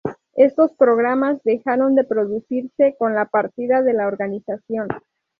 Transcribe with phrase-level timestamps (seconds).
[0.33, 4.87] Estos programas dejaron de producirse con la partida de la organización.